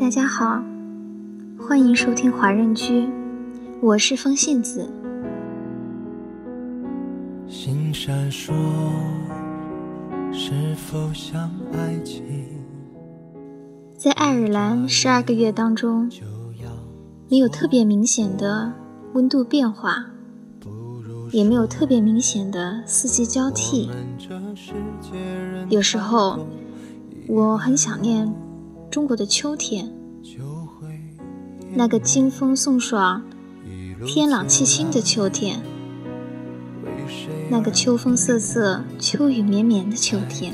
[0.00, 0.62] 大家好，
[1.58, 3.06] 欢迎收听华人居，
[3.82, 4.90] 我是风信子。
[7.46, 8.54] 星闪烁，
[10.32, 12.24] 是否像爱情？
[13.94, 16.10] 在爱尔兰十二个月当中，
[17.28, 18.72] 没有特别明显的
[19.12, 20.06] 温度变化，
[21.30, 23.90] 也没有特别明显的四季交替。
[25.68, 26.46] 有时候，
[27.28, 28.32] 我很想念。
[28.90, 29.88] 中国的秋天，
[31.74, 33.22] 那个金风送爽、
[34.04, 35.62] 天朗气清的秋天，
[37.48, 40.52] 那个秋风瑟瑟、秋雨绵绵的秋天。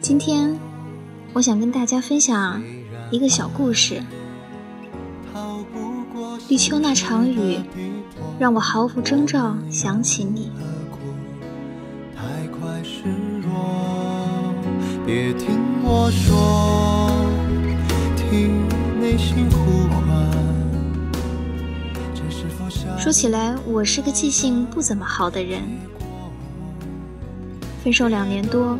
[0.00, 0.58] 今天，
[1.34, 2.62] 我想跟大家分享
[3.10, 4.02] 一个小故事。
[6.48, 7.60] 立秋那场雨，
[8.38, 10.50] 让我毫无征兆想起你。
[15.12, 17.10] 别听我说，
[18.16, 18.62] 听
[19.00, 20.00] 内心呼唤。
[22.96, 25.64] 说起来，我是个记性不怎么好的人。
[27.82, 28.78] 分手两年多，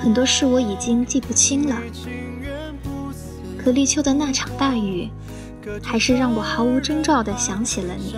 [0.00, 1.76] 很多事我已经记不清了。
[3.56, 5.08] 可立秋的那场大雨，
[5.80, 8.16] 还是让我毫无征兆地想起了你。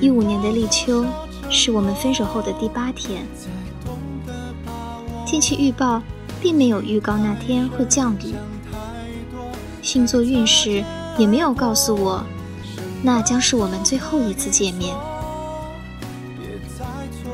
[0.00, 1.04] 一五年的立秋。
[1.52, 3.26] 是我们分手后的第八天，
[5.26, 6.00] 天气预报
[6.40, 8.34] 并没有预告那天会降雨，
[9.82, 10.84] 星座运势
[11.18, 12.24] 也没有告诉我，
[13.02, 14.94] 那将是我们最后一次见面。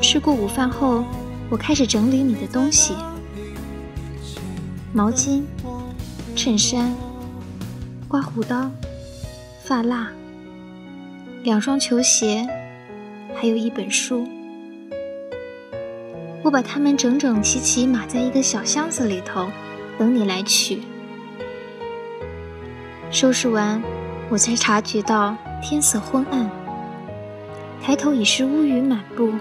[0.01, 1.03] 吃过午饭后，
[1.49, 2.95] 我开始整理你的东西：
[4.93, 5.43] 毛巾、
[6.35, 6.91] 衬衫、
[8.07, 8.69] 刮胡刀、
[9.63, 10.09] 发蜡、
[11.43, 12.47] 两双球鞋。
[13.39, 14.27] 还有一本书，
[16.41, 19.47] 我把它们整整齐齐码在一个小箱子里头，
[19.99, 20.81] 等你来取。
[23.11, 23.79] 收拾完，
[24.31, 26.49] 我才察觉到天色昏暗，
[27.79, 29.31] 抬头已是乌云满布。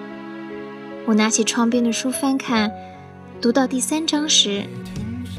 [1.06, 2.70] 我拿起窗边的书翻看，
[3.40, 4.62] 读到第三章时，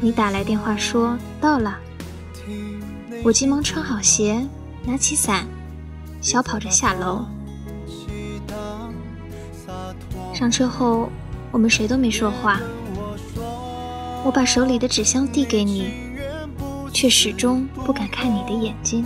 [0.01, 1.77] 你打来电话说到了。
[3.23, 4.47] 我急忙穿好鞋，
[4.83, 5.45] 拿起伞，
[6.21, 7.23] 小跑着下楼。
[10.33, 11.09] 上车后，
[11.51, 12.59] 我们谁都没说话。
[14.23, 15.91] 我把手里的纸箱递给你，
[16.93, 19.05] 却始终不敢看你的眼睛。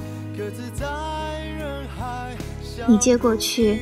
[2.87, 3.79] 你接过去，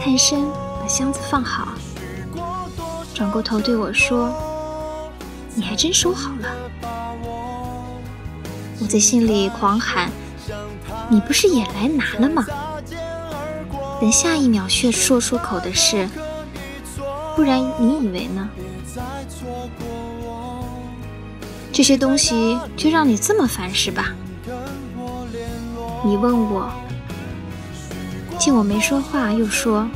[0.00, 0.44] 探身
[0.80, 1.74] 把箱子放好，
[3.14, 4.32] 转过头对我说
[5.54, 6.48] ：“你还真收好了。”
[8.80, 10.10] 我在心里狂喊
[11.10, 12.46] ：“你不是也来拿了吗？”
[14.02, 16.08] 等下一秒却说出口的事。
[17.36, 18.50] 不然你以为呢？
[21.72, 24.12] 这些东西就让你这么烦是吧？
[26.04, 26.68] 你问我，
[28.40, 29.88] 见我没说话，又说：“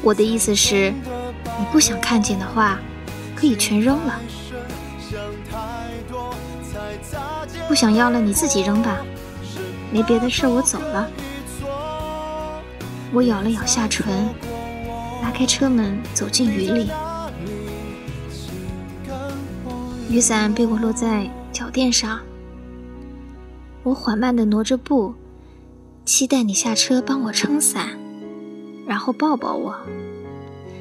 [0.00, 0.94] 我的意思是，
[1.58, 2.78] 你不想看见的话，
[3.34, 4.20] 可以全扔了。
[7.66, 8.98] 不想要了，你自己扔吧。
[9.90, 11.10] 没别的事，我走了。”
[13.12, 14.28] 我咬了咬下唇。
[15.22, 16.90] 拉开车门，走进雨里。
[20.08, 22.20] 雨伞被我落在脚垫上。
[23.82, 25.14] 我缓慢地挪着步，
[26.04, 27.98] 期待你下车帮我撑伞，
[28.86, 29.74] 然后抱抱我，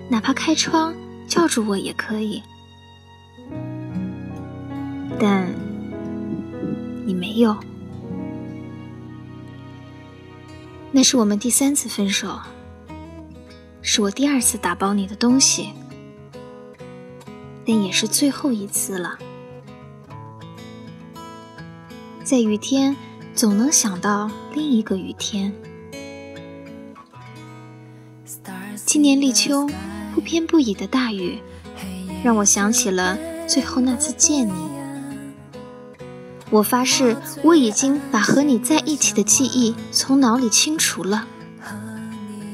[0.10, 0.94] 哪怕开窗
[1.28, 2.42] 叫住我也可以。
[5.20, 5.48] 但
[7.06, 7.56] 你没有。
[10.92, 12.40] 那是我们第三次分手。
[13.82, 15.70] 是我第二次打包你的东西，
[17.66, 19.18] 但也是最后一次了。
[22.24, 22.96] 在雨天，
[23.34, 25.54] 总能想到另一个雨天。
[28.86, 29.68] 今年立秋，
[30.14, 31.40] 不偏不倚的大雨，
[32.24, 33.18] 让我想起了
[33.48, 34.79] 最后那次见你。
[36.52, 41.28] 我发誓，我已经把和你在一起的记忆从脑里清除了。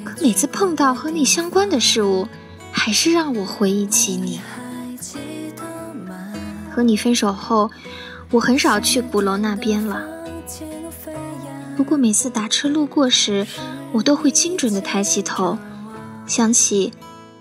[0.03, 2.27] 可每次碰到和你相关的事物，
[2.71, 4.41] 还是让我回忆起你。
[6.69, 7.71] 和你分手后，
[8.31, 10.03] 我很少去鼓楼那边了。
[11.77, 13.47] 不过每次打车路过时，
[13.93, 15.57] 我都会精准的抬起头，
[16.27, 16.91] 想起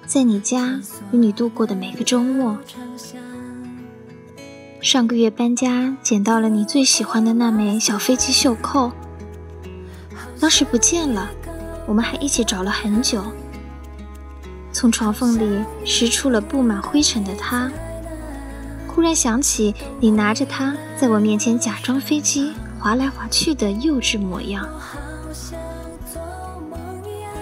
[0.06, 0.80] 在你家
[1.10, 2.58] 与你度过的每个周末。
[4.84, 8.92] 上个月搬家，捡到了你最喜欢的那枚小飞机袖扣，
[10.38, 11.30] 当时不见了。
[11.86, 13.24] 我们还一起找了很久，
[14.72, 17.72] 从床缝里拾出了布满灰尘的它。
[18.86, 24.68] 忽然想起你拿着它在我面前假装飞机滑来滑去的幼稚模样，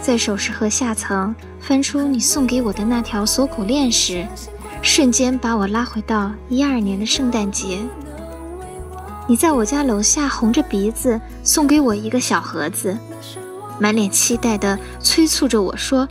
[0.01, 4.29] 在首饰盒下层翻出你送给我的那条锁骨链时，
[4.83, 7.79] 瞬间把我拉回到一二年的圣诞节。
[9.29, 12.99] 你在我家楼下红着鼻子送给我一个小盒子，
[13.79, 16.09] 满脸期待地催促着我说：“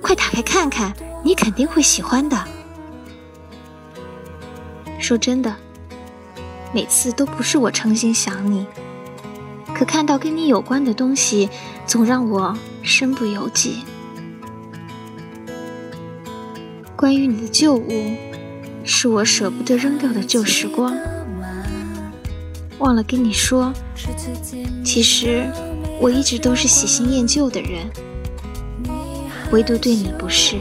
[0.00, 2.42] 快打开看看，你肯定会喜欢的。”
[4.98, 5.54] 说真的，
[6.72, 8.66] 每次都不是我诚心想你，
[9.74, 11.50] 可看到跟你有关的东西，
[11.86, 13.84] 总让我身不由己。
[17.06, 18.16] 关于你的旧物，
[18.82, 20.92] 是我舍不得扔掉的旧时光。
[22.80, 23.72] 忘了跟你说，
[24.84, 25.48] 其实
[26.00, 27.88] 我一直都是喜新厌旧的人，
[29.52, 30.56] 唯独对你不是。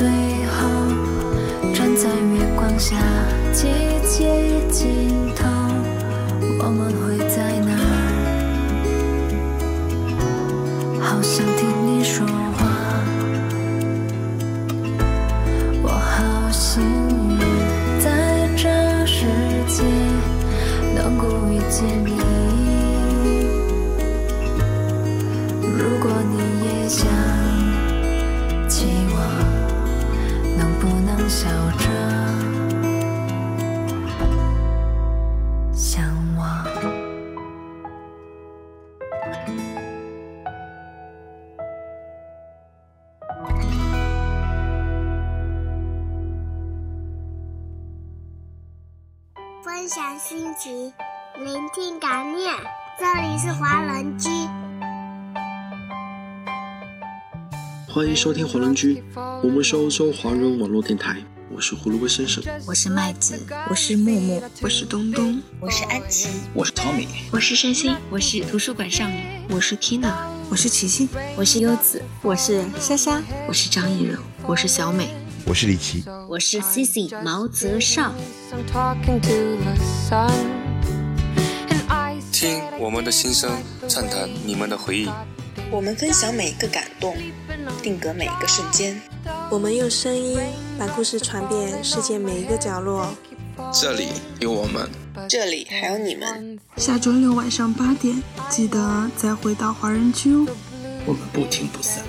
[0.00, 0.08] 最
[0.46, 0.56] 后
[1.74, 2.96] 站在月光下，
[3.52, 3.66] 季
[4.02, 4.24] 节
[4.70, 5.44] 尽头，
[6.58, 7.84] 我们会在哪儿？
[11.02, 12.60] 好想听你说话，
[15.82, 16.82] 我好幸
[17.28, 17.38] 运，
[18.00, 18.70] 在这
[19.04, 19.26] 世
[19.68, 19.84] 界
[20.94, 22.29] 能够遇见你。
[31.40, 31.88] 笑着
[49.62, 50.92] 分享心情，
[51.38, 52.52] 聆听感念。
[52.98, 54.28] 这里是华人居，
[57.92, 59.02] 欢迎收听华人居。
[59.42, 61.16] 我们是欧洲华人网络电台。
[61.50, 63.34] 我是胡萝卜先生，我是麦子，
[63.68, 70.12] 我是木木，我是东东，我是安琪，我是 Tommy，我是山心，我是图书馆少女，我是 Tina，
[70.48, 75.10] 我是琪琪，我是优子，我是莎莎，我是张艺柔，我是小美。
[75.44, 78.14] 我是李琦，我是 Cici 毛泽少。
[82.30, 83.50] 听我们的心声，
[83.88, 85.08] 畅谈你们的回忆。
[85.72, 87.16] 我们分享每一个感动，
[87.82, 89.00] 定格每一个瞬间。
[89.50, 90.38] 我们用声音
[90.78, 93.12] 把故事传遍世界每一个角落。
[93.72, 94.08] 这里
[94.40, 94.88] 有我们，
[95.28, 96.58] 这里还有你们。
[96.76, 100.46] 下周六晚上八点，记得再回到华人区哦。
[101.04, 102.02] 我们不听不散。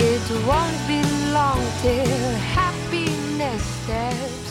[0.00, 4.47] It won't be long till happiness says